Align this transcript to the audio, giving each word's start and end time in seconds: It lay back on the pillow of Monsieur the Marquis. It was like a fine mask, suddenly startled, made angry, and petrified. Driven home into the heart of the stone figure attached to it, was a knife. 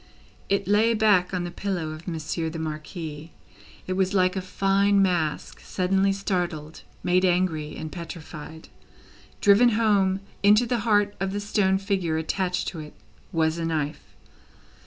It 0.49 0.67
lay 0.67 0.95
back 0.95 1.31
on 1.31 1.43
the 1.43 1.51
pillow 1.51 1.91
of 1.91 2.07
Monsieur 2.07 2.49
the 2.49 2.57
Marquis. 2.57 3.33
It 3.85 3.93
was 3.93 4.15
like 4.15 4.35
a 4.35 4.41
fine 4.41 4.99
mask, 4.99 5.59
suddenly 5.59 6.11
startled, 6.11 6.81
made 7.03 7.23
angry, 7.23 7.75
and 7.77 7.91
petrified. 7.91 8.69
Driven 9.41 9.69
home 9.77 10.21
into 10.41 10.65
the 10.65 10.79
heart 10.79 11.13
of 11.19 11.33
the 11.33 11.39
stone 11.39 11.77
figure 11.77 12.17
attached 12.17 12.67
to 12.69 12.79
it, 12.79 12.95
was 13.31 13.59
a 13.59 13.65
knife. 13.65 14.15